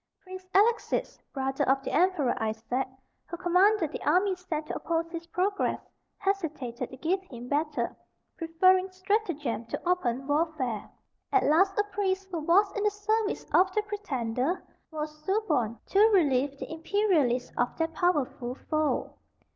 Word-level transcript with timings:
Prince 0.23 0.47
Alexis, 0.55 1.19
brother 1.31 1.63
of 1.69 1.83
the 1.83 1.91
Emperor 1.91 2.33
Isaac, 2.41 2.87
who 3.27 3.37
commanded 3.37 3.91
the 3.91 4.01
army 4.03 4.35
sent 4.35 4.65
to 4.65 4.75
oppose 4.75 5.11
his 5.11 5.27
progress, 5.27 5.79
hesitated 6.17 6.89
to 6.89 6.97
give 6.97 7.21
him 7.21 7.47
battle, 7.47 7.95
preferring 8.35 8.89
stratagem 8.89 9.67
to 9.67 9.79
open 9.87 10.25
warfare. 10.25 10.89
At 11.31 11.43
last 11.43 11.77
a 11.77 11.83
priest, 11.83 12.29
who 12.31 12.39
was 12.39 12.71
in 12.75 12.81
the 12.83 12.89
service 12.89 13.45
of 13.53 13.71
the 13.75 13.83
pretender, 13.83 14.63
was 14.89 15.23
suborned 15.23 15.77
to 15.91 15.99
relieve 16.11 16.57
the 16.57 16.73
imperialists 16.73 17.51
of 17.55 17.77
their 17.77 17.89
powerful 17.89 18.55
foe. 18.55 19.13